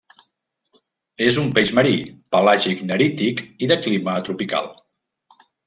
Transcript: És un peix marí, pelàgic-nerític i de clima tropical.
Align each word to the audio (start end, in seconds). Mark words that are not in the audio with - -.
És 1.25 1.37
un 1.41 1.51
peix 1.57 1.73
marí, 1.81 1.93
pelàgic-nerític 2.37 3.45
i 3.67 3.71
de 3.73 3.81
clima 3.87 4.19
tropical. 4.31 4.75